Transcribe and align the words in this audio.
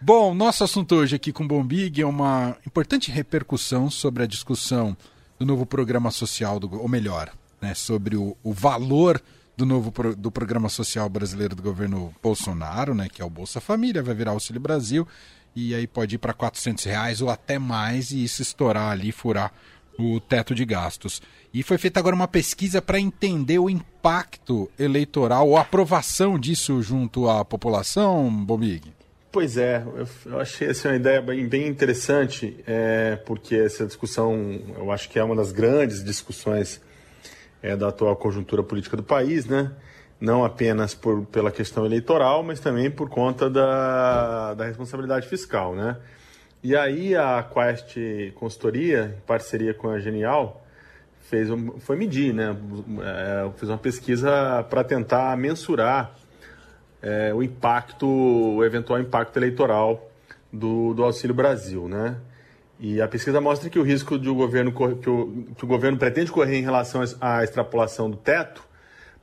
Bom, 0.00 0.34
nosso 0.34 0.62
assunto 0.62 0.94
hoje 0.94 1.16
aqui 1.16 1.32
com 1.32 1.44
o 1.44 1.48
Bombig 1.48 2.02
é 2.02 2.06
uma 2.06 2.54
importante 2.66 3.10
repercussão 3.10 3.88
sobre 3.90 4.22
a 4.22 4.26
discussão 4.26 4.94
do 5.38 5.46
novo 5.46 5.64
programa 5.64 6.10
social, 6.10 6.60
do, 6.60 6.80
ou 6.80 6.86
melhor, 6.86 7.32
né, 7.62 7.74
sobre 7.74 8.14
o, 8.14 8.36
o 8.42 8.52
valor 8.52 9.20
do 9.56 9.64
novo 9.64 9.90
pro, 9.90 10.14
do 10.14 10.30
programa 10.30 10.68
social 10.68 11.08
brasileiro 11.08 11.56
do 11.56 11.62
governo 11.62 12.14
Bolsonaro, 12.22 12.94
né, 12.94 13.08
que 13.10 13.22
é 13.22 13.24
o 13.24 13.30
Bolsa 13.30 13.58
Família, 13.58 14.02
vai 14.02 14.14
virar 14.14 14.32
Auxílio 14.32 14.60
Brasil, 14.60 15.08
e 15.54 15.74
aí 15.74 15.86
pode 15.86 16.16
ir 16.16 16.18
para 16.18 16.34
400 16.34 16.84
reais 16.84 17.22
ou 17.22 17.30
até 17.30 17.58
mais, 17.58 18.10
e 18.10 18.22
isso 18.22 18.42
estourar 18.42 18.92
ali, 18.92 19.12
furar 19.12 19.50
o 19.98 20.20
teto 20.20 20.54
de 20.54 20.66
gastos. 20.66 21.22
E 21.54 21.62
foi 21.62 21.78
feita 21.78 21.98
agora 21.98 22.14
uma 22.14 22.28
pesquisa 22.28 22.82
para 22.82 23.00
entender 23.00 23.58
o 23.58 23.70
impacto 23.70 24.70
eleitoral 24.78 25.48
ou 25.48 25.56
aprovação 25.56 26.38
disso 26.38 26.82
junto 26.82 27.30
à 27.30 27.42
população, 27.46 28.30
Bombig. 28.44 28.95
Pois 29.36 29.58
é, 29.58 29.84
eu 30.24 30.40
achei 30.40 30.70
essa 30.70 30.88
uma 30.88 30.96
ideia 30.96 31.20
bem, 31.20 31.46
bem 31.46 31.66
interessante, 31.66 32.58
é, 32.66 33.16
porque 33.16 33.54
essa 33.54 33.84
discussão, 33.84 34.62
eu 34.78 34.90
acho 34.90 35.10
que 35.10 35.18
é 35.18 35.22
uma 35.22 35.36
das 35.36 35.52
grandes 35.52 36.02
discussões 36.02 36.80
é, 37.62 37.76
da 37.76 37.88
atual 37.88 38.16
conjuntura 38.16 38.62
política 38.62 38.96
do 38.96 39.02
país, 39.02 39.44
né? 39.44 39.72
Não 40.18 40.42
apenas 40.42 40.94
por, 40.94 41.26
pela 41.26 41.50
questão 41.50 41.84
eleitoral, 41.84 42.42
mas 42.42 42.60
também 42.60 42.90
por 42.90 43.10
conta 43.10 43.50
da, 43.50 44.54
da 44.54 44.64
responsabilidade 44.64 45.28
fiscal, 45.28 45.74
né? 45.74 45.98
E 46.62 46.74
aí 46.74 47.14
a 47.14 47.42
Quest 47.42 47.94
Consultoria, 48.36 49.18
em 49.18 49.20
parceria 49.26 49.74
com 49.74 49.90
a 49.90 49.98
Genial, 49.98 50.64
fez 51.28 51.50
um, 51.50 51.78
foi 51.78 51.96
medir, 51.96 52.32
né? 52.32 52.56
É, 53.02 53.50
fez 53.58 53.68
uma 53.68 53.76
pesquisa 53.76 54.64
para 54.70 54.82
tentar 54.82 55.36
mensurar 55.36 56.15
é, 57.02 57.32
o 57.34 57.42
impacto, 57.42 58.06
o 58.06 58.64
eventual 58.64 59.00
impacto 59.00 59.36
eleitoral 59.36 60.10
do, 60.52 60.94
do 60.94 61.04
Auxílio 61.04 61.34
Brasil, 61.34 61.88
né? 61.88 62.16
E 62.78 63.00
a 63.00 63.08
pesquisa 63.08 63.40
mostra 63.40 63.70
que 63.70 63.78
o 63.78 63.82
risco 63.82 64.18
de 64.18 64.28
o 64.28 64.34
governo 64.34 64.70
que 64.72 65.08
o, 65.08 65.46
que 65.56 65.64
o 65.64 65.66
governo 65.66 65.96
pretende 65.96 66.30
correr 66.30 66.58
em 66.58 66.62
relação 66.62 67.02
à 67.20 67.42
extrapolação 67.42 68.10
do 68.10 68.16
teto 68.16 68.62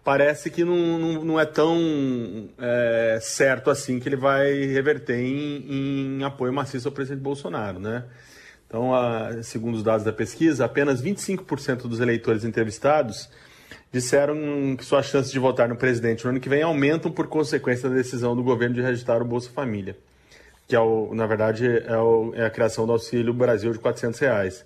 parece 0.03 0.49
que 0.49 0.63
não, 0.65 0.99
não, 0.99 1.23
não 1.23 1.39
é 1.39 1.45
tão 1.45 2.49
é, 2.59 3.19
certo 3.21 3.69
assim 3.69 3.99
que 3.99 4.09
ele 4.09 4.15
vai 4.15 4.51
reverter 4.65 5.17
em, 5.17 6.17
em, 6.19 6.23
apoio 6.23 6.51
maciço 6.51 6.87
ao 6.87 6.91
presidente 6.93 7.21
Bolsonaro, 7.21 7.79
né? 7.79 8.03
Então, 8.67 8.93
a, 8.93 9.41
segundo 9.43 9.75
os 9.75 9.83
dados 9.83 10.03
da 10.03 10.11
pesquisa, 10.11 10.65
apenas 10.65 11.01
25% 11.01 11.83
dos 11.83 11.99
eleitores 11.99 12.43
entrevistados 12.43 13.29
disseram 13.93 14.75
que 14.75 14.83
suas 14.83 15.05
chances 15.05 15.31
de 15.31 15.37
votar 15.37 15.69
no 15.69 15.75
presidente 15.75 16.23
no 16.23 16.31
ano 16.31 16.39
que 16.39 16.49
vem 16.49 16.63
aumentam 16.63 17.11
por 17.11 17.27
consequência 17.27 17.87
da 17.87 17.95
decisão 17.95 18.35
do 18.35 18.41
governo 18.41 18.73
de 18.73 18.81
registrar 18.81 19.21
o 19.21 19.25
Bolsa 19.25 19.51
Família, 19.51 19.95
que 20.67 20.75
é 20.75 20.79
o, 20.79 21.13
na 21.13 21.27
verdade 21.27 21.67
é, 21.67 21.95
o, 21.95 22.33
é 22.35 22.43
a 22.43 22.49
criação 22.49 22.87
do 22.87 22.91
Auxílio 22.91 23.31
Brasil 23.31 23.71
de 23.71 23.77
400 23.77 24.19
reais. 24.19 24.65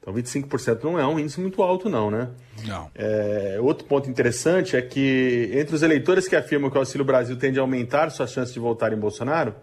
Então 0.00 0.12
25% 0.12 0.82
não 0.82 0.98
é 0.98 1.06
um 1.06 1.18
índice 1.18 1.40
muito 1.40 1.62
alto 1.62 1.88
não, 1.88 2.10
né? 2.10 2.28
Não. 2.66 2.90
É, 2.96 3.56
outro 3.60 3.86
ponto 3.86 4.10
interessante 4.10 4.76
é 4.76 4.82
que 4.82 5.48
entre 5.54 5.74
os 5.76 5.82
eleitores 5.82 6.26
que 6.26 6.34
afirmam 6.34 6.68
que 6.68 6.76
o 6.76 6.80
Auxílio 6.80 7.04
Brasil 7.04 7.36
tende 7.36 7.60
a 7.60 7.62
aumentar 7.62 8.10
suas 8.10 8.32
chances 8.32 8.52
de 8.52 8.58
votar 8.58 8.92
em 8.92 8.96
Bolsonaro, 8.96 9.54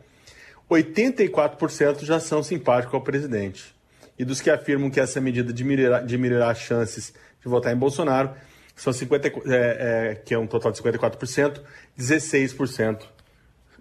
84% 0.71 2.05
já 2.05 2.21
são 2.21 2.41
simpáticos 2.41 2.93
ao 2.93 3.01
presidente. 3.01 3.75
E 4.17 4.23
dos 4.23 4.39
que 4.39 4.49
afirmam 4.49 4.89
que 4.89 4.99
essa 4.99 5.19
medida 5.19 5.51
diminuirá, 5.51 5.99
diminuirá 5.99 6.51
as 6.51 6.59
chances 6.59 7.13
de 7.41 7.49
votar 7.49 7.73
em 7.73 7.77
Bolsonaro, 7.77 8.31
são 8.75 8.91
50, 8.91 9.27
é, 9.27 9.31
é, 9.47 10.15
que 10.15 10.33
é 10.33 10.37
um 10.37 10.47
total 10.47 10.71
de 10.71 10.81
54%, 10.81 11.61
16% 11.97 13.07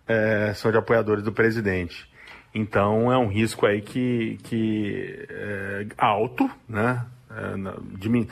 é, 0.07 0.53
são 0.55 0.71
de 0.71 0.77
apoiadores 0.77 1.23
do 1.23 1.33
presidente. 1.33 2.11
Então 2.55 3.11
é 3.11 3.17
um 3.17 3.29
risco 3.29 3.65
aí 3.65 3.81
que, 3.81 4.39
que 4.43 5.27
é 5.31 5.87
alto, 5.97 6.51
né? 6.69 7.07
É, 7.31 7.99
de 7.99 8.11
mim. 8.11 8.29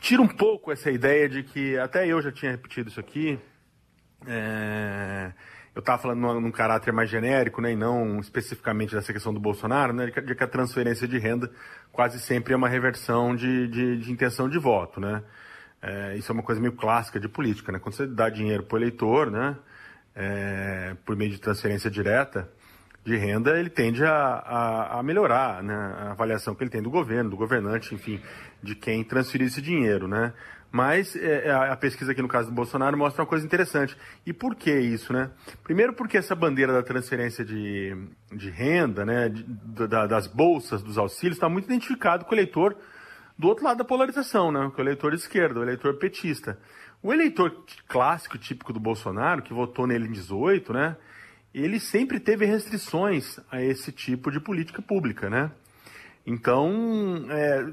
Tira 0.00 0.20
um 0.20 0.28
pouco 0.28 0.70
essa 0.70 0.90
ideia 0.90 1.26
de 1.26 1.42
que, 1.42 1.78
até 1.78 2.06
eu 2.06 2.20
já 2.20 2.30
tinha 2.30 2.50
repetido 2.50 2.90
isso 2.90 3.00
aqui, 3.00 3.38
é, 4.26 5.32
eu 5.74 5.80
estava 5.80 6.00
falando 6.02 6.20
num, 6.20 6.40
num, 6.40 6.50
caráter 6.50 6.92
mais 6.92 7.08
genérico, 7.08 7.60
né, 7.62 7.72
e 7.72 7.76
não 7.76 8.20
especificamente 8.20 8.94
dessa 8.94 9.12
questão 9.12 9.32
do 9.32 9.40
Bolsonaro, 9.40 9.92
né, 9.92 10.06
de 10.06 10.34
que 10.34 10.44
a 10.44 10.46
transferência 10.46 11.08
de 11.08 11.18
renda 11.18 11.50
quase 11.90 12.20
sempre 12.20 12.52
é 12.52 12.56
uma 12.56 12.68
reversão 12.68 13.34
de, 13.34 13.68
de, 13.68 13.96
de 13.98 14.12
intenção 14.12 14.48
de 14.48 14.58
voto, 14.58 15.00
né. 15.00 15.22
É, 15.86 16.16
isso 16.16 16.32
é 16.32 16.34
uma 16.34 16.42
coisa 16.42 16.58
meio 16.58 16.72
clássica 16.72 17.20
de 17.20 17.28
política, 17.28 17.70
né? 17.70 17.78
Quando 17.78 17.94
você 17.94 18.06
dá 18.06 18.30
dinheiro 18.30 18.62
para 18.62 18.76
o 18.76 18.78
eleitor, 18.78 19.30
né? 19.30 19.54
É, 20.16 20.96
por 21.04 21.14
meio 21.14 21.30
de 21.30 21.38
transferência 21.38 21.90
direta 21.90 22.48
de 23.04 23.16
renda, 23.16 23.58
ele 23.58 23.68
tende 23.68 24.02
a, 24.02 24.14
a, 24.14 24.98
a, 24.98 25.02
melhorar 25.02 25.62
né? 25.62 25.74
a 25.74 26.12
avaliação 26.12 26.54
que 26.54 26.62
ele 26.62 26.70
tem 26.70 26.80
do 26.80 26.88
governo, 26.88 27.28
do 27.28 27.36
governante, 27.36 27.94
enfim, 27.94 28.18
de 28.62 28.74
quem 28.74 29.04
transferir 29.04 29.48
esse 29.48 29.60
dinheiro, 29.60 30.08
né? 30.08 30.32
Mas 30.72 31.14
é, 31.16 31.48
é 31.48 31.52
a 31.52 31.76
pesquisa 31.76 32.12
aqui 32.12 32.22
no 32.22 32.28
caso 32.28 32.48
do 32.48 32.54
Bolsonaro 32.54 32.96
mostra 32.96 33.22
uma 33.22 33.28
coisa 33.28 33.44
interessante. 33.44 33.94
E 34.24 34.32
por 34.32 34.54
que 34.54 34.72
isso, 34.72 35.12
né? 35.12 35.30
Primeiro 35.62 35.92
porque 35.92 36.16
essa 36.16 36.34
bandeira 36.34 36.72
da 36.72 36.82
transferência 36.82 37.44
de, 37.44 37.94
de 38.32 38.48
renda, 38.48 39.04
né, 39.04 39.28
de, 39.28 39.44
da, 39.86 40.06
das 40.06 40.26
bolsas, 40.26 40.82
dos 40.82 40.96
auxílios, 40.96 41.36
está 41.36 41.48
muito 41.48 41.66
identificado 41.66 42.24
com 42.24 42.30
o 42.30 42.34
eleitor 42.34 42.74
do 43.38 43.48
outro 43.48 43.64
lado 43.64 43.78
da 43.78 43.84
polarização, 43.84 44.52
né? 44.52 44.70
Que 44.74 44.80
é 44.80 44.84
o 44.84 44.86
eleitor 44.86 45.10
de 45.10 45.18
esquerda, 45.18 45.60
o 45.60 45.62
eleitor 45.62 45.94
petista. 45.94 46.58
O 47.02 47.12
eleitor 47.12 47.64
clássico, 47.88 48.38
típico 48.38 48.72
do 48.72 48.80
Bolsonaro, 48.80 49.42
que 49.42 49.52
votou 49.52 49.86
nele 49.86 50.08
em 50.08 50.12
18, 50.12 50.72
né? 50.72 50.96
Ele 51.52 51.78
sempre 51.78 52.18
teve 52.18 52.46
restrições 52.46 53.38
a 53.50 53.62
esse 53.62 53.92
tipo 53.92 54.30
de 54.30 54.40
política 54.40 54.80
pública, 54.80 55.28
né? 55.28 55.50
Então, 56.26 57.26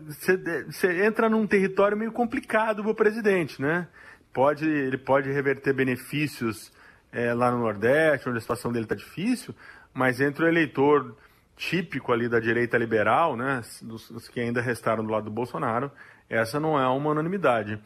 você 0.07 0.87
é, 0.87 1.05
entra 1.05 1.29
num 1.29 1.47
território 1.47 1.97
meio 1.97 2.11
complicado 2.11 2.83
para 2.83 2.91
o 2.91 2.95
presidente, 2.95 3.61
né? 3.61 3.87
Pode, 4.33 4.67
ele 4.67 4.97
pode 4.97 5.31
reverter 5.31 5.73
benefícios 5.73 6.71
é, 7.11 7.33
lá 7.33 7.51
no 7.51 7.59
Nordeste, 7.59 8.27
onde 8.27 8.37
a 8.37 8.41
situação 8.41 8.71
dele 8.71 8.85
está 8.85 8.95
difícil, 8.95 9.55
mas 9.93 10.19
entre 10.19 10.43
o 10.43 10.47
eleitor 10.47 11.15
típico 11.61 12.11
ali 12.11 12.27
da 12.27 12.39
direita 12.39 12.75
liberal, 12.75 13.37
né, 13.37 13.61
dos, 13.83 14.09
dos, 14.09 14.27
que 14.27 14.39
ainda 14.39 14.59
restaram 14.59 15.05
do 15.05 15.11
lado 15.11 15.25
do 15.25 15.31
Bolsonaro, 15.31 15.91
essa 16.27 16.59
não 16.59 16.79
é 16.79 16.87
uma 16.87 17.11
unanimidade. 17.11 17.79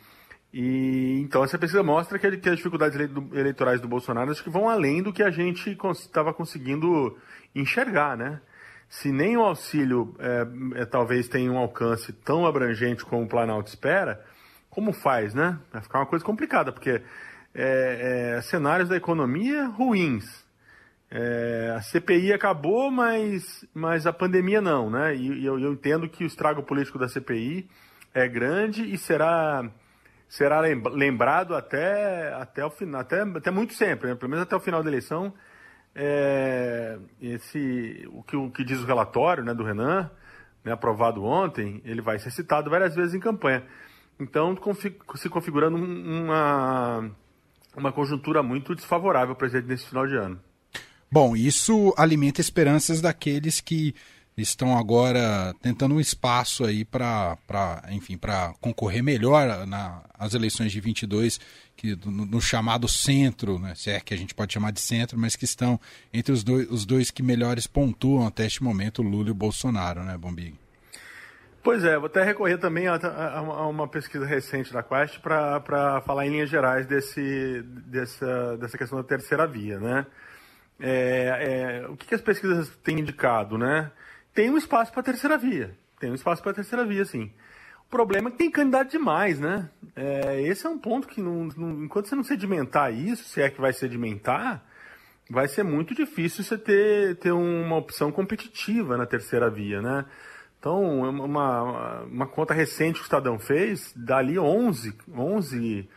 E 0.54 1.20
então 1.22 1.44
essa 1.44 1.60
pesquisa 1.60 1.84
mostra 1.84 2.18
que, 2.18 2.38
que 2.38 2.48
as 2.48 2.56
dificuldades 2.56 2.98
eleitorais 3.34 3.82
do 3.82 3.88
Bolsonaro 3.90 4.32
acho 4.32 4.42
que 4.42 4.50
vão 4.50 4.70
além 4.70 5.04
do 5.04 5.12
que 5.12 5.22
a 5.22 5.30
gente 5.30 5.78
estava 5.92 6.34
conseguindo 6.34 7.18
enxergar, 7.54 8.16
né? 8.16 8.40
Se 8.88 9.12
nem 9.12 9.36
o 9.36 9.42
auxílio 9.42 10.16
é, 10.20 10.82
é, 10.82 10.86
talvez 10.86 11.28
tenha 11.28 11.52
um 11.52 11.58
alcance 11.58 12.14
tão 12.14 12.46
abrangente 12.46 13.04
como 13.04 13.24
o 13.24 13.28
Planalto 13.28 13.68
espera, 13.68 14.24
como 14.70 14.94
faz, 14.94 15.34
né? 15.34 15.60
Vai 15.74 15.82
ficar 15.82 16.00
uma 16.00 16.06
coisa 16.06 16.24
complicada, 16.24 16.72
porque 16.72 17.02
é, 17.54 18.36
é 18.38 18.42
cenários 18.42 18.88
da 18.88 18.96
economia 18.96 19.66
ruins, 19.66 20.45
é, 21.18 21.74
a 21.74 21.82
CPI 21.82 22.34
acabou, 22.34 22.92
mas, 22.92 23.66
mas 23.74 24.06
a 24.06 24.12
pandemia 24.12 24.60
não, 24.60 24.90
né? 24.90 25.16
E, 25.16 25.44
e 25.44 25.46
eu, 25.46 25.58
eu, 25.58 25.72
entendo 25.72 26.10
que 26.10 26.26
o 26.26 26.28
estrago 26.28 26.62
político 26.62 27.00
da 27.00 27.08
CPI 27.08 27.70
é 28.14 28.28
grande 28.28 28.84
e 28.84 28.98
será, 28.98 29.66
será 30.28 30.60
lembrado 30.60 31.56
até, 31.56 32.34
até, 32.34 32.66
o 32.66 32.74
até, 32.98 33.22
até 33.22 33.50
muito 33.50 33.74
sempre, 33.76 34.10
né? 34.10 34.16
pelo 34.16 34.30
menos 34.30 34.44
até 34.44 34.58
o 34.58 34.60
final 34.60 34.84
da 34.84 34.90
eleição. 34.90 35.34
É, 35.96 37.00
esse, 37.22 38.06
o, 38.12 38.22
que, 38.22 38.36
o 38.36 38.52
que 38.52 38.66
diz 38.66 38.82
o 38.82 38.86
relatório 38.86 39.46
né, 39.46 39.54
do 39.54 39.64
Renan, 39.64 40.12
né, 40.66 40.74
aprovado 40.74 41.24
ontem, 41.24 41.82
ele 41.86 42.02
vai 42.02 42.20
ser 42.20 42.32
citado 42.32 42.70
várias 42.70 42.94
vezes 42.94 43.14
em 43.14 43.22
campanha. 43.22 43.64
Então, 44.20 44.54
se 45.16 45.30
configurando 45.30 45.78
uma, 45.78 47.10
uma 47.74 47.94
conjuntura 47.94 48.44
muito 48.44 48.76
desfavorável 48.76 49.34
para 49.34 49.48
nesse 49.62 49.88
final 49.88 50.06
de 50.06 50.18
ano. 50.18 50.42
Bom, 51.12 51.36
isso 51.36 51.94
alimenta 51.98 52.42
esperanças 52.42 53.02
daqueles 53.02 53.62
que 53.62 53.96
estão 54.38 54.78
agora 54.78 55.54
tentando 55.62 55.96
um 55.96 56.00
espaço 56.00 56.66
aí 56.66 56.84
para, 56.84 57.38
enfim, 57.90 58.18
para 58.18 58.54
concorrer 58.60 59.02
melhor 59.02 59.66
nas 59.66 60.34
eleições 60.34 60.72
de 60.72 60.82
22, 60.82 61.40
que 61.76 61.96
no, 62.06 62.26
no, 62.26 62.42
chamado 62.42 62.88
centro, 62.88 63.58
né, 63.60 63.74
se 63.76 63.90
é 63.90 64.00
que 64.00 64.14
a 64.14 64.18
gente 64.18 64.36
pode 64.36 64.54
chamar 64.54 64.72
de 64.72 64.82
centro, 64.82 65.18
mas 65.18 65.36
que 65.36 65.46
estão 65.46 65.80
entre 66.14 66.34
os 66.34 66.44
dois, 66.44 66.70
os 66.70 66.86
dois 66.86 67.12
que 67.12 67.24
melhores 67.24 67.66
pontuam 67.66 68.28
até 68.28 68.46
este 68.46 68.62
momento, 68.62 69.02
Lula 69.02 69.30
e 69.30 69.34
Bolsonaro, 69.34 70.04
né, 70.04 70.18
Bombig? 70.18 70.60
Pois 71.64 71.84
é, 71.84 71.98
vou 71.98 72.06
até 72.06 72.24
recorrer 72.24 72.60
também 72.60 72.88
a, 72.88 72.94
a, 72.96 73.40
a 73.40 73.68
uma 73.68 73.88
pesquisa 73.88 74.24
recente 74.24 74.72
da 74.72 74.84
Quest 74.84 75.20
para 75.20 76.02
falar 76.06 76.28
em 76.28 76.30
linhas 76.30 76.50
gerais 76.50 76.86
desse, 76.86 77.64
dessa, 77.88 78.56
dessa 78.58 78.78
questão 78.78 79.00
da 79.00 79.04
terceira 79.04 79.48
via, 79.48 79.80
né? 79.80 80.06
É, 80.80 81.82
é, 81.84 81.88
o 81.88 81.96
que, 81.96 82.08
que, 82.08 82.16
as 82.16 82.22
pesquisas 82.22 82.70
têm 82.84 83.00
indicado, 83.00 83.58
né? 83.58 83.92
Tem 84.34 84.50
um 84.50 84.58
espaço 84.58 84.92
para 84.92 85.02
a 85.02 85.04
terceira 85.04 85.38
via. 85.38 85.76
Tem 86.00 86.12
um 86.12 86.16
espaço 86.16 86.42
para 86.42 86.52
a 86.52 86.56
terceira 86.56 86.86
via, 86.86 87.06
sim. 87.06 87.32
O 87.88 87.90
problema 87.90 88.30
é 88.30 88.32
que 88.32 88.38
tem 88.38 88.52
candidato 88.52 88.92
demais, 88.92 89.40
né? 89.40 89.70
É, 89.96 90.42
esse 90.42 90.66
é 90.66 90.70
um 90.70 90.78
ponto 90.78 91.08
que, 91.08 91.22
não, 91.22 91.46
não, 91.56 91.84
enquanto 91.86 92.08
você 92.08 92.16
não 92.16 92.24
sedimentar 92.24 92.94
isso, 92.94 93.24
se 93.24 93.42
é 93.42 93.50
que 93.50 93.62
vai 93.62 93.72
sedimentar, 93.72 94.66
vai 95.30 95.48
ser 95.48 95.64
muito 95.64 95.96
difícil 95.96 96.44
você 96.44 96.58
ter, 96.58 97.16
ter 97.18 97.32
uma 97.32 97.78
opção 97.78 98.12
competitiva 98.12 98.98
na 98.98 99.06
terceira 99.06 99.50
via, 99.50 99.82
né? 99.82 100.06
Então, 100.60 101.00
uma, 101.02 102.02
uma 102.04 102.28
conta 102.28 102.54
recente 102.54 102.96
que 102.96 103.02
o 103.02 103.04
Estadão 103.04 103.38
fez, 103.38 103.94
dali 103.96 104.40
11, 104.40 104.98
11 105.14 105.88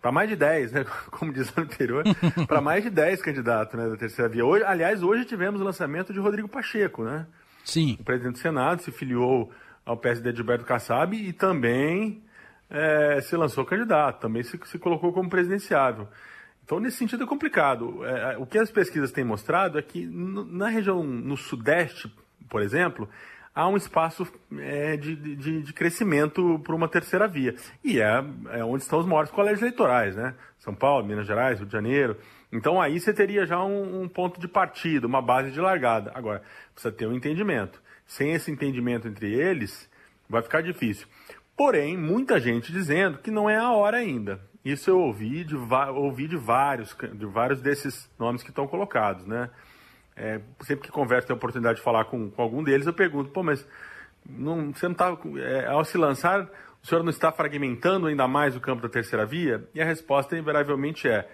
para 0.00 0.12
mais 0.12 0.28
de 0.28 0.36
10, 0.36 0.72
né? 0.72 0.84
Como 1.10 1.32
diz 1.32 1.50
o 1.56 1.60
anterior, 1.60 2.04
para 2.46 2.60
mais 2.60 2.84
de 2.84 2.90
10 2.90 3.22
candidatos 3.22 3.78
né, 3.78 3.88
da 3.88 3.96
terceira 3.96 4.28
via. 4.28 4.44
Hoje, 4.44 4.64
aliás, 4.64 5.02
hoje 5.02 5.24
tivemos 5.24 5.60
o 5.60 5.64
lançamento 5.64 6.12
de 6.12 6.18
Rodrigo 6.18 6.48
Pacheco, 6.48 7.04
né? 7.04 7.26
Sim. 7.64 7.96
O 8.00 8.04
presidente 8.04 8.34
do 8.34 8.38
Senado 8.38 8.82
se 8.82 8.90
filiou 8.90 9.52
ao 9.84 9.96
PSD 9.96 10.30
de 10.30 10.36
Gilberto 10.36 10.64
Kassab 10.64 11.16
e 11.16 11.32
também 11.32 12.22
é, 12.70 13.20
se 13.20 13.36
lançou 13.36 13.64
candidato, 13.64 14.20
também 14.20 14.42
se, 14.42 14.58
se, 14.64 14.78
colocou 14.78 15.12
como 15.12 15.28
presidenciável. 15.28 16.08
Então, 16.64 16.78
nesse 16.78 16.98
sentido, 16.98 17.24
é 17.24 17.26
complicado. 17.26 18.04
É, 18.04 18.36
o 18.36 18.46
que 18.46 18.58
as 18.58 18.70
pesquisas 18.70 19.10
têm 19.10 19.24
mostrado 19.24 19.78
é 19.78 19.82
que 19.82 20.06
no, 20.06 20.44
na 20.44 20.68
região, 20.68 21.02
no 21.02 21.36
Sudeste, 21.36 22.12
por 22.48 22.62
exemplo, 22.62 23.08
há 23.58 23.66
um 23.66 23.76
espaço 23.76 24.24
é, 24.56 24.96
de, 24.96 25.16
de, 25.16 25.62
de, 25.62 25.72
crescimento 25.72 26.60
para 26.62 26.76
uma 26.76 26.86
terceira 26.86 27.26
via. 27.26 27.56
E 27.82 28.00
é, 28.00 28.24
é, 28.50 28.64
onde 28.64 28.84
estão 28.84 29.00
os 29.00 29.06
maiores 29.06 29.32
colégios 29.32 29.60
eleitorais, 29.60 30.14
né? 30.14 30.36
São 30.60 30.72
Paulo, 30.72 31.04
Minas 31.04 31.26
Gerais, 31.26 31.58
Rio 31.58 31.66
de 31.66 31.72
Janeiro. 31.72 32.16
Então 32.52 32.80
aí 32.80 33.00
você 33.00 33.12
teria 33.12 33.44
já 33.44 33.60
um, 33.64 34.02
um 34.02 34.08
ponto 34.08 34.38
de 34.38 34.46
partida, 34.46 35.08
uma 35.08 35.20
base 35.20 35.50
de 35.50 35.60
largada. 35.60 36.12
Agora, 36.14 36.40
precisa 36.72 36.94
ter 36.94 37.08
um 37.08 37.12
entendimento. 37.12 37.82
Sem 38.06 38.32
esse 38.32 38.48
entendimento 38.48 39.08
entre 39.08 39.32
eles, 39.32 39.90
vai 40.28 40.40
ficar 40.40 40.62
difícil. 40.62 41.08
Porém, 41.56 41.96
muita 41.96 42.38
gente 42.38 42.70
dizendo 42.70 43.18
que 43.18 43.30
não 43.30 43.50
é 43.50 43.56
a 43.56 43.72
hora 43.72 43.96
ainda. 43.96 44.40
Isso 44.64 44.88
eu 44.88 45.00
ouvi 45.00 45.42
de, 45.42 45.56
ouvi 45.56 46.28
de 46.28 46.36
vários, 46.36 46.96
de 47.12 47.26
vários 47.26 47.60
desses 47.60 48.08
nomes 48.16 48.44
que 48.44 48.50
estão 48.50 48.68
colocados, 48.68 49.26
né? 49.26 49.50
É, 50.18 50.40
sempre 50.62 50.86
que 50.86 50.92
converso, 50.92 51.28
tenho 51.28 51.36
a 51.36 51.38
oportunidade 51.38 51.78
de 51.78 51.84
falar 51.84 52.04
com, 52.06 52.28
com 52.28 52.42
algum 52.42 52.62
deles, 52.62 52.86
eu 52.86 52.92
pergunto, 52.92 53.30
pô, 53.30 53.42
mas 53.42 53.64
não, 54.28 54.72
você 54.72 54.86
não 54.86 54.92
está, 54.92 55.16
é, 55.38 55.66
ao 55.66 55.84
se 55.84 55.96
lançar, 55.96 56.50
o 56.82 56.86
senhor 56.86 57.02
não 57.02 57.10
está 57.10 57.30
fragmentando 57.30 58.08
ainda 58.08 58.26
mais 58.26 58.56
o 58.56 58.60
campo 58.60 58.82
da 58.82 58.88
terceira 58.88 59.24
via? 59.24 59.66
E 59.72 59.80
a 59.80 59.84
resposta, 59.84 60.36
invariavelmente, 60.36 61.08
é, 61.08 61.28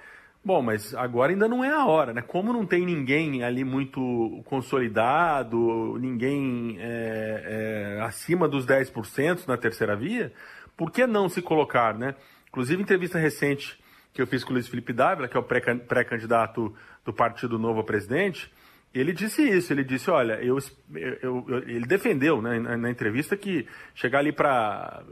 bom, 0.45 0.61
mas 0.61 0.95
agora 0.95 1.33
ainda 1.33 1.49
não 1.49 1.65
é 1.65 1.71
a 1.71 1.87
hora, 1.87 2.13
né? 2.13 2.21
Como 2.21 2.53
não 2.53 2.67
tem 2.67 2.85
ninguém 2.85 3.43
ali 3.43 3.65
muito 3.65 4.43
consolidado, 4.45 5.99
ninguém 5.99 6.77
é, 6.79 7.97
é, 7.97 8.01
acima 8.03 8.47
dos 8.47 8.67
10% 8.67 9.47
na 9.47 9.57
terceira 9.57 9.97
via, 9.97 10.33
por 10.77 10.91
que 10.91 11.07
não 11.07 11.29
se 11.29 11.41
colocar, 11.41 11.95
né? 11.97 12.15
Inclusive, 12.49 12.83
entrevista 12.83 13.19
recente 13.19 13.83
que 14.13 14.23
eu 14.23 14.27
fiz 14.27 14.45
com 14.45 14.51
o 14.51 14.53
Luiz 14.55 14.69
Felipe 14.69 14.93
Dávila, 14.93 15.27
que 15.27 15.37
é 15.37 15.41
o 15.41 15.43
pré-candidato 15.43 16.73
do 17.05 17.13
Partido 17.13 17.59
Novo 17.59 17.81
a 17.81 17.85
presidente, 17.85 18.51
ele 18.95 19.13
disse 19.13 19.43
isso, 19.43 19.73
ele 19.73 19.83
disse, 19.83 20.09
olha, 20.09 20.35
eu, 20.35 20.57
eu, 20.95 21.45
eu 21.49 21.59
ele 21.69 21.85
defendeu 21.85 22.41
né, 22.41 22.61
na, 22.61 22.77
na, 22.77 22.91
entrevista 22.91 23.37
que 23.37 23.67
chegar 23.95 24.21
ali 24.21 24.33
para 24.33 25.03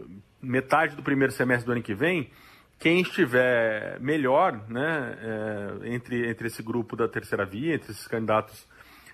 metade 0.41 0.95
do 0.95 1.03
primeiro 1.03 1.33
semestre 1.33 1.67
do 1.67 1.73
ano 1.73 1.83
que 1.83 1.95
vem, 1.95 2.31
quem 2.79 3.01
estiver 3.01 3.99
melhor 4.01 4.69
né, 4.69 5.19
é, 5.21 5.95
entre, 5.95 6.29
entre 6.31 6.47
esse 6.47 6.63
grupo 6.63 6.95
da 6.95 7.09
terceira 7.09 7.45
via, 7.45 7.75
entre 7.75 7.91
esses 7.91 8.07
candidatos 8.07 8.67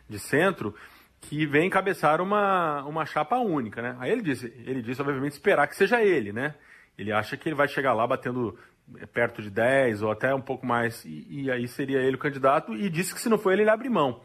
de 0.09 0.19
centro, 0.19 0.75
que 1.21 1.47
vem 1.47 1.67
encabeçar 1.67 2.21
uma, 2.21 2.85
uma 2.85 3.07
chapa 3.07 3.37
única. 3.37 3.81
Né? 3.81 3.97
Aí 3.99 4.11
ele 4.11 4.23
disse, 4.23 4.53
ele 4.67 4.83
disse, 4.83 5.01
obviamente, 5.01 5.33
esperar 5.33 5.67
que 5.67 5.77
seja 5.77 6.03
ele, 6.03 6.33
né? 6.33 6.55
Ele 6.97 7.13
acha 7.13 7.37
que 7.37 7.49
ele 7.49 7.57
vai 7.57 7.69
chegar 7.69 7.93
lá 7.93 8.07
batendo 8.07 8.59
perto 9.13 9.43
de 9.43 9.51
10 9.51 10.03
ou 10.03 10.11
até 10.11 10.35
um 10.35 10.41
pouco 10.41 10.67
mais, 10.67 11.05
e, 11.05 11.45
e 11.45 11.51
aí 11.51 11.69
seria 11.69 12.01
ele 12.01 12.17
o 12.17 12.19
candidato, 12.19 12.75
e 12.75 12.89
disse 12.89 13.15
que 13.15 13.21
se 13.21 13.29
não 13.29 13.39
for 13.39 13.53
ele, 13.53 13.63
ele 13.63 13.71
abre 13.71 13.89
mão. 13.89 14.21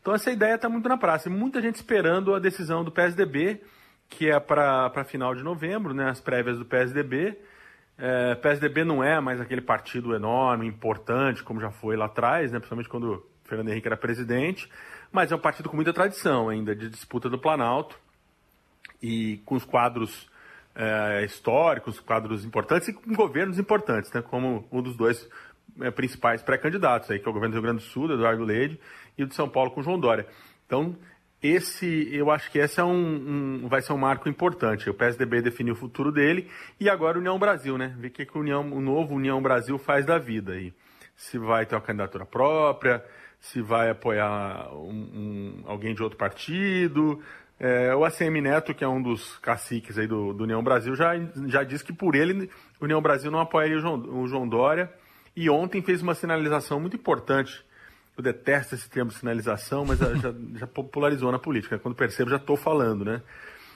Então 0.00 0.14
essa 0.14 0.30
ideia 0.30 0.54
está 0.54 0.68
muito 0.68 0.88
na 0.88 0.96
praça. 0.96 1.28
E 1.28 1.32
muita 1.32 1.60
gente 1.60 1.76
esperando 1.76 2.34
a 2.34 2.38
decisão 2.38 2.82
do 2.82 2.90
PSDB, 2.90 3.60
que 4.08 4.30
é 4.30 4.40
para 4.40 5.04
final 5.04 5.34
de 5.34 5.42
novembro, 5.42 5.94
né, 5.94 6.08
as 6.08 6.20
prévias 6.20 6.58
do 6.58 6.64
PSDB. 6.64 7.38
É, 7.98 8.34
PSDB 8.34 8.82
não 8.82 9.04
é 9.04 9.20
mais 9.20 9.40
aquele 9.40 9.60
partido 9.60 10.14
enorme, 10.14 10.66
importante, 10.66 11.42
como 11.42 11.60
já 11.60 11.70
foi 11.70 11.96
lá 11.96 12.06
atrás, 12.06 12.50
né, 12.50 12.58
principalmente 12.58 12.88
quando 12.88 13.26
Fernando 13.44 13.68
Henrique 13.68 13.88
era 13.88 13.96
presidente, 13.96 14.70
mas 15.12 15.30
é 15.30 15.36
um 15.36 15.38
partido 15.38 15.68
com 15.68 15.76
muita 15.76 15.92
tradição 15.92 16.48
ainda 16.48 16.74
de 16.74 16.88
disputa 16.88 17.28
do 17.28 17.38
Planalto. 17.38 17.98
E 19.02 19.38
com 19.46 19.54
os 19.54 19.64
quadros 19.64 20.28
é, 20.74 21.24
históricos, 21.24 22.00
quadros 22.00 22.44
importantes 22.44 22.88
e 22.88 22.92
com 22.92 23.14
governos 23.14 23.58
importantes, 23.58 24.12
né, 24.12 24.22
como 24.22 24.66
um 24.70 24.82
dos 24.82 24.96
dois 24.96 25.28
principais 25.94 26.42
pré-candidatos, 26.42 27.08
que 27.08 27.14
é 27.14 27.28
o 27.28 27.32
governo 27.32 27.50
do 27.50 27.54
Rio 27.54 27.62
Grande 27.62 27.84
do 27.84 27.90
Sul, 27.90 28.12
Eduardo 28.12 28.44
Leide, 28.44 28.80
e 29.16 29.22
o 29.22 29.26
de 29.26 29.34
São 29.34 29.48
Paulo 29.48 29.70
com 29.70 29.82
João 29.82 29.98
Dória. 29.98 30.26
Então, 30.66 30.96
esse, 31.42 32.08
eu 32.12 32.30
acho 32.30 32.50
que 32.50 32.58
esse 32.58 32.80
é 32.80 32.84
um, 32.84 33.62
um, 33.64 33.68
vai 33.68 33.80
ser 33.80 33.94
um 33.94 33.98
marco 33.98 34.28
importante. 34.28 34.90
O 34.90 34.94
PSDB 34.94 35.40
definiu 35.40 35.72
o 35.72 35.76
futuro 35.76 36.12
dele 36.12 36.50
e 36.78 36.88
agora 36.88 37.18
União 37.18 37.38
Brasil, 37.38 37.78
né? 37.78 37.94
Ver 37.98 38.08
o 38.08 38.10
que, 38.10 38.26
que 38.26 38.36
o, 38.36 38.40
União, 38.40 38.60
o 38.70 38.80
novo 38.80 39.14
União 39.14 39.40
Brasil 39.40 39.78
faz 39.78 40.04
da 40.04 40.18
vida 40.18 40.52
aí. 40.52 40.74
Se 41.16 41.38
vai 41.38 41.64
ter 41.64 41.74
uma 41.74 41.80
candidatura 41.80 42.26
própria, 42.26 43.02
se 43.40 43.62
vai 43.62 43.88
apoiar 43.88 44.68
um, 44.74 44.90
um, 44.90 45.62
alguém 45.64 45.94
de 45.94 46.02
outro 46.02 46.18
partido. 46.18 47.22
É, 47.58 47.94
o 47.94 48.04
ACM 48.04 48.40
Neto, 48.42 48.74
que 48.74 48.84
é 48.84 48.88
um 48.88 49.02
dos 49.02 49.38
caciques 49.38 49.98
aí 49.98 50.06
do, 50.06 50.34
do 50.34 50.44
União 50.44 50.62
Brasil, 50.62 50.94
já, 50.94 51.12
já 51.46 51.62
disse 51.62 51.84
que 51.84 51.92
por 51.92 52.14
ele 52.14 52.50
União 52.80 53.00
Brasil 53.00 53.30
não 53.30 53.40
apoiaria 53.40 53.78
o 53.78 53.80
João, 53.80 53.94
o 53.94 54.28
João 54.28 54.46
Dória. 54.46 54.92
E 55.34 55.48
ontem 55.48 55.82
fez 55.82 56.02
uma 56.02 56.14
sinalização 56.14 56.80
muito 56.80 56.96
importante 56.96 57.64
eu 58.20 58.22
detesto 58.22 58.74
esse 58.74 58.88
termo 58.88 59.10
sinalização, 59.10 59.84
mas 59.84 59.98
já, 60.20 60.34
já 60.54 60.66
popularizou 60.66 61.32
na 61.32 61.38
política. 61.38 61.78
Quando 61.78 61.94
percebo, 61.94 62.30
já 62.30 62.36
estou 62.36 62.56
falando, 62.56 63.04
né? 63.04 63.22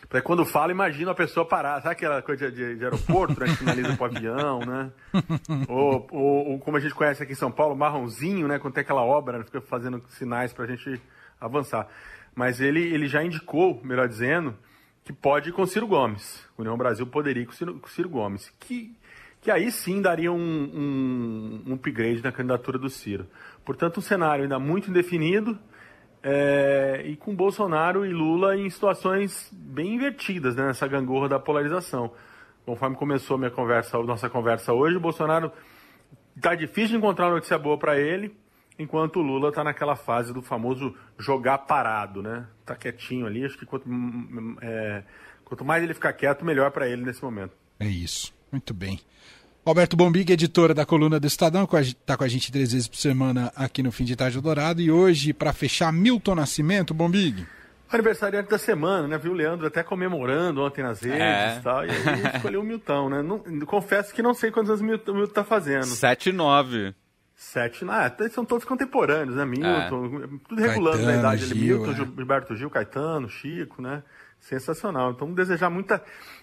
Para 0.08 0.20
quando 0.20 0.44
fala, 0.44 0.70
imagina 0.70 1.12
a 1.12 1.14
pessoa 1.14 1.48
parar. 1.48 1.80
Sabe 1.80 1.94
aquela 1.94 2.20
coisa 2.20 2.50
de, 2.52 2.76
de 2.76 2.84
aeroporto, 2.84 3.40
né? 3.40 3.46
Que 3.46 3.56
sinaliza 3.56 3.96
para 3.96 4.02
o 4.02 4.16
avião, 4.16 4.60
né? 4.60 4.92
Ou, 5.66 6.06
ou, 6.10 6.48
ou, 6.50 6.58
como 6.58 6.76
a 6.76 6.80
gente 6.80 6.94
conhece 6.94 7.22
aqui 7.22 7.32
em 7.32 7.36
São 7.36 7.50
Paulo, 7.50 7.74
marronzinho, 7.74 8.46
né? 8.46 8.58
Quando 8.58 8.74
tem 8.74 8.82
aquela 8.82 9.02
obra, 9.02 9.38
né? 9.38 9.44
fica 9.44 9.62
fazendo 9.62 10.02
sinais 10.10 10.52
para 10.52 10.64
a 10.64 10.68
gente 10.68 11.00
avançar. 11.40 11.88
Mas 12.34 12.60
ele, 12.60 12.80
ele 12.80 13.06
já 13.06 13.24
indicou, 13.24 13.80
melhor 13.82 14.06
dizendo, 14.06 14.54
que 15.04 15.12
pode 15.12 15.48
ir 15.48 15.52
com 15.52 15.66
Ciro 15.66 15.86
Gomes. 15.86 16.44
O 16.56 16.60
União 16.60 16.76
Brasil 16.76 17.06
poderia 17.06 17.42
ir 17.42 17.46
com 17.46 17.52
Ciro, 17.52 17.78
com 17.80 17.88
Ciro 17.88 18.08
Gomes. 18.08 18.52
Que 18.60 18.94
que 19.44 19.50
aí 19.50 19.70
sim 19.70 20.00
daria 20.00 20.32
um, 20.32 20.37
um, 20.37 21.62
um 21.67 21.75
upgrade 21.75 22.23
na 22.23 22.32
candidatura 22.32 22.79
do 22.79 22.88
Ciro. 22.88 23.26
Portanto, 23.62 23.99
um 23.99 24.00
cenário 24.00 24.44
ainda 24.44 24.58
muito 24.58 24.91
indefinido 24.91 25.58
é, 26.23 27.02
e 27.05 27.14
com 27.14 27.37
Bolsonaro 27.37 28.06
e 28.06 28.08
Lula 28.11 28.56
em 28.56 28.70
situações 28.70 29.51
bem 29.53 29.96
invertidas 29.96 30.56
né, 30.56 30.67
nessa 30.67 30.89
gangorra 30.89 31.29
da 31.29 31.39
polarização. 31.39 32.10
Conforme 32.65 32.96
começou 32.96 33.34
a 33.34 33.39
minha 33.39 33.51
conversa, 33.51 33.98
nossa 33.98 34.31
conversa 34.31 34.72
hoje, 34.72 34.96
o 34.96 35.01
Bolsonaro 35.01 35.53
está 36.34 36.55
difícil 36.55 36.93
de 36.93 36.96
encontrar 36.96 37.27
uma 37.27 37.34
notícia 37.34 37.58
boa 37.58 37.77
para 37.77 38.01
ele, 38.01 38.34
enquanto 38.79 39.17
o 39.17 39.22
Lula 39.22 39.51
está 39.51 39.63
naquela 39.63 39.94
fase 39.94 40.32
do 40.32 40.41
famoso 40.41 40.96
jogar 41.19 41.58
parado, 41.58 42.22
né? 42.22 42.46
Está 42.60 42.74
quietinho 42.74 43.27
ali. 43.27 43.44
Acho 43.44 43.58
que 43.58 43.67
quanto, 43.67 43.86
é, 44.63 45.05
quanto 45.44 45.67
mais 45.67 45.82
ele 45.82 45.93
ficar 45.93 46.15
quieto, 46.15 46.46
melhor 46.46 46.70
para 46.70 46.89
ele 46.89 47.05
nesse 47.05 47.22
momento. 47.22 47.53
É 47.79 47.86
isso. 47.86 48.32
Muito 48.55 48.73
bem. 48.73 49.01
Alberto 49.65 49.96
Bombig, 49.96 50.32
editora 50.32 50.73
da 50.73 50.87
coluna 50.87 51.19
do 51.19 51.27
Estadão, 51.27 51.69
está 51.73 52.17
com 52.17 52.23
a 52.23 52.29
gente 52.29 52.53
três 52.53 52.73
vezes 52.73 52.87
por 52.87 52.96
semana 52.96 53.53
aqui 53.56 53.82
no 53.82 53.91
Fim 53.91 54.05
de 54.05 54.15
Tarde 54.15 54.41
Dourado. 54.41 54.81
E 54.81 54.93
hoje, 54.93 55.32
para 55.32 55.53
fechar, 55.53 55.93
Milton 55.93 56.37
Nascimento, 56.37 56.94
Bombig. 56.94 57.44
Aniversariante 57.91 58.49
da 58.49 58.58
semana, 58.58 59.08
né? 59.08 59.19
Viu 59.19 59.32
o 59.32 59.34
Leandro 59.34 59.67
até 59.67 59.82
comemorando 59.82 60.63
ontem 60.63 60.84
nas 60.84 61.01
redes 61.01 61.20
é. 61.20 61.56
e 61.58 61.63
tal. 61.63 61.84
E 61.84 61.91
aí 61.91 62.37
escolheu 62.37 62.61
o 62.61 62.65
Milton, 62.65 63.08
né? 63.08 63.23
Não, 63.23 63.41
confesso 63.67 64.15
que 64.15 64.23
não 64.23 64.34
sei 64.34 64.53
quantos 64.53 64.70
anos 64.70 64.81
o 64.81 64.84
Milton, 64.84 65.15
Milton 65.15 65.34
tá 65.34 65.43
fazendo. 65.43 65.87
Sete 65.87 66.29
e 66.29 66.32
nove. 66.32 66.94
Sete, 67.34 67.84
ah, 67.89 68.15
são 68.31 68.44
todos 68.44 68.65
contemporâneos, 68.65 69.37
né? 69.37 69.44
Milton, 69.44 70.23
é. 70.23 70.29
tudo 70.49 70.63
regulando 70.63 70.99
Caetano, 70.99 71.13
na 71.13 71.19
idade 71.19 71.44
ali. 71.44 71.58
Milton, 71.58 71.91
é. 71.91 71.94
Gilberto 71.96 72.55
Gil, 72.55 72.70
Caetano, 72.70 73.29
Chico, 73.29 73.82
né? 73.82 74.05
Sensacional. 74.41 75.12
Então, 75.12 75.32
desejar 75.32 75.70
muita, 75.70 76.03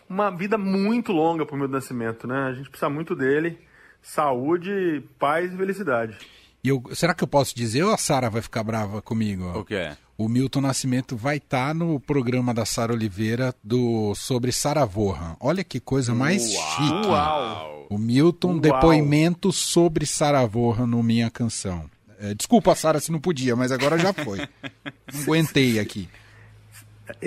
uma 0.10 0.30
vida 0.30 0.58
muito 0.58 1.12
longa 1.12 1.46
para 1.46 1.56
o 1.56 1.60
meu 1.60 1.68
nascimento, 1.68 2.28
né? 2.28 2.48
A 2.50 2.54
gente 2.54 2.70
precisa 2.70 2.90
muito 2.90 3.16
dele. 3.16 3.60
Saúde, 4.02 5.04
paz 5.20 5.54
e 5.54 5.58
felicidade. 5.58 6.18
E 6.64 6.70
eu, 6.70 6.82
será 6.94 7.14
que 7.14 7.24
eu 7.24 7.28
posso 7.28 7.56
dizer 7.56 7.84
ou 7.84 7.94
a 7.94 7.98
Sara 7.98 8.30
vai 8.30 8.42
ficar 8.42 8.64
brava 8.64 9.02
comigo? 9.02 9.46
O 9.58 9.66
quê? 9.66 9.92
O 10.18 10.30
Milton 10.30 10.62
Nascimento 10.62 11.18
vai 11.18 11.38
estar 11.38 11.70
tá 11.70 11.74
no 11.74 12.00
programa 12.00 12.54
da 12.54 12.64
Sara 12.64 12.94
Oliveira 12.94 13.56
do 13.64 14.14
sobre 14.14 14.52
Sara 14.52 14.86
Vorra. 14.86 15.36
Olha 15.40 15.64
que 15.64 15.80
coisa 15.80 16.14
mais 16.14 16.54
Uau. 16.54 16.70
chique. 16.70 17.08
Uau. 17.08 17.88
O 17.90 17.98
Milton, 17.98 18.52
Uau. 18.52 18.60
depoimento 18.60 19.52
sobre 19.52 20.06
Sara 20.06 20.46
Vorra 20.46 20.86
no 20.86 21.02
Minha 21.02 21.32
Canção. 21.32 21.90
É, 22.20 22.36
desculpa, 22.36 22.76
Sara, 22.76 23.00
se 23.00 23.12
não 23.12 23.20
podia, 23.20 23.56
mas 23.56 23.72
agora 23.72 23.98
já 23.98 24.14
foi. 24.14 24.38
não 25.12 25.22
aguentei 25.24 25.80
aqui. 25.80 26.08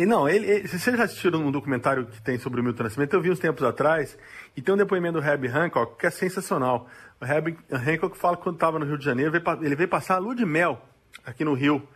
Não, 0.06 0.28
ele, 0.28 0.46
ele, 0.46 0.68
se 0.68 0.78
vocês 0.78 0.96
já 0.96 1.04
assistiram 1.04 1.40
um 1.40 1.50
documentário 1.50 2.06
que 2.06 2.22
tem 2.22 2.38
sobre 2.38 2.60
o 2.60 2.64
Milton 2.64 2.84
Nascimento, 2.84 3.14
eu 3.14 3.20
vi 3.20 3.30
uns 3.30 3.38
tempos 3.38 3.62
atrás, 3.62 4.16
e 4.56 4.62
tem 4.62 4.74
um 4.74 4.78
depoimento 4.78 5.20
do 5.20 5.26
Herb 5.26 5.46
Hancock 5.48 5.98
que 5.98 6.06
é 6.06 6.10
sensacional. 6.10 6.88
O 7.20 7.24
Herb 7.24 7.56
Hancock 7.70 8.16
fala 8.16 8.36
que 8.36 8.42
quando 8.42 8.56
estava 8.56 8.78
no 8.78 8.86
Rio 8.86 8.98
de 8.98 9.04
Janeiro, 9.04 9.32
ele 9.62 9.74
veio 9.74 9.88
passar 9.88 10.16
a 10.16 10.18
lua 10.18 10.34
de 10.34 10.44
mel 10.44 10.80
aqui 11.24 11.44
no 11.44 11.54
Rio. 11.54 11.86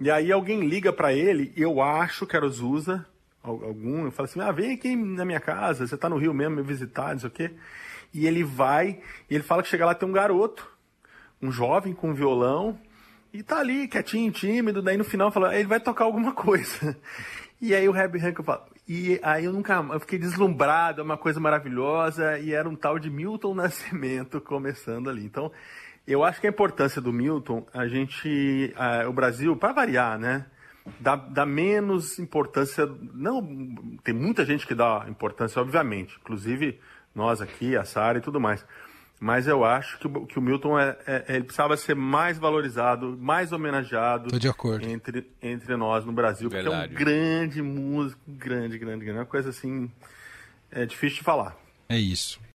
E 0.00 0.10
aí 0.10 0.30
alguém 0.30 0.66
liga 0.68 0.92
para 0.92 1.12
ele, 1.12 1.52
eu 1.56 1.80
acho 1.82 2.26
que 2.26 2.36
era 2.36 2.46
o 2.46 2.50
Zusa, 2.50 3.04
algum, 3.42 4.04
eu 4.04 4.12
falo 4.12 4.28
assim, 4.28 4.40
ah, 4.40 4.52
vem 4.52 4.74
aqui 4.74 4.94
na 4.94 5.24
minha 5.24 5.40
casa, 5.40 5.86
você 5.86 5.96
tá 5.96 6.08
no 6.08 6.16
Rio 6.16 6.34
mesmo, 6.34 6.56
me 6.56 6.62
visitar, 6.62 7.12
não 7.12 7.20
sei 7.20 7.28
o 7.28 7.32
quê. 7.32 7.50
E 8.12 8.26
ele 8.26 8.44
vai, 8.44 9.00
e 9.28 9.34
ele 9.34 9.42
fala 9.42 9.62
que 9.62 9.68
chega 9.68 9.84
lá 9.84 9.94
tem 9.94 10.08
um 10.08 10.12
garoto, 10.12 10.68
um 11.42 11.50
jovem 11.50 11.94
com 11.94 12.10
um 12.10 12.14
violão, 12.14 12.78
e 13.32 13.42
tá 13.42 13.58
ali, 13.58 13.88
quietinho, 13.88 14.32
tímido, 14.32 14.82
daí 14.82 14.96
no 14.96 15.04
final 15.04 15.30
fala, 15.30 15.54
ele 15.54 15.68
vai 15.68 15.80
tocar 15.80 16.04
alguma 16.04 16.32
coisa. 16.32 16.96
E 17.60 17.74
aí 17.74 17.88
o 17.88 17.96
Herbie 17.96 18.24
Hancock 18.24 18.46
fala, 18.46 18.64
e 18.86 19.18
aí 19.20 19.44
eu 19.44 19.52
nunca, 19.52 19.84
eu 19.90 19.98
fiquei 19.98 20.16
deslumbrado, 20.16 21.00
é 21.00 21.04
uma 21.04 21.16
coisa 21.16 21.40
maravilhosa, 21.40 22.38
e 22.38 22.52
era 22.52 22.68
um 22.68 22.76
tal 22.76 23.00
de 23.00 23.10
Milton 23.10 23.52
Nascimento 23.52 24.38
começando 24.46 25.10
ali. 25.10 25.24
Então, 25.24 25.50
eu 26.06 26.22
acho 26.22 26.40
que 26.40 26.46
a 26.46 26.50
importância 26.50 27.02
do 27.02 27.12
Milton, 27.12 27.66
a 27.74 27.88
gente, 27.88 28.72
o 29.08 29.12
Brasil, 29.12 29.56
para 29.56 29.72
variar, 29.72 30.16
né, 30.20 30.46
dá, 31.00 31.16
dá 31.16 31.44
menos 31.44 32.20
importância, 32.20 32.88
não, 33.12 33.42
tem 34.04 34.14
muita 34.14 34.44
gente 34.44 34.64
que 34.64 34.74
dá 34.74 35.04
importância, 35.08 35.60
obviamente, 35.60 36.16
inclusive 36.20 36.78
nós 37.12 37.42
aqui, 37.42 37.76
a 37.76 37.84
Sara 37.84 38.18
e 38.18 38.20
tudo 38.20 38.38
mais. 38.38 38.64
Mas 39.20 39.48
eu 39.48 39.64
acho 39.64 39.98
que 39.98 40.06
o, 40.06 40.26
que 40.26 40.38
o 40.38 40.42
Milton 40.42 40.78
é, 40.78 40.96
é, 41.06 41.24
ele 41.28 41.44
precisava 41.44 41.76
ser 41.76 41.94
mais 41.94 42.38
valorizado, 42.38 43.16
mais 43.18 43.50
homenageado 43.52 44.30
Entre, 44.88 45.28
entre 45.42 45.76
nós 45.76 46.04
no 46.04 46.12
Brasil, 46.12 46.48
Verdade. 46.48 46.92
porque 46.92 47.02
é 47.02 47.02
um 47.02 47.04
grande 47.04 47.62
músico, 47.62 48.20
grande, 48.28 48.78
grande, 48.78 49.04
grande. 49.04 49.18
É 49.18 49.22
uma 49.22 49.26
coisa 49.26 49.50
assim, 49.50 49.90
é 50.70 50.86
difícil 50.86 51.18
de 51.18 51.24
falar. 51.24 51.56
É 51.88 51.98
isso. 51.98 52.38